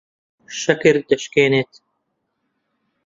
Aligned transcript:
شەکر 0.61 0.95
دەشکێنێت. 1.09 1.73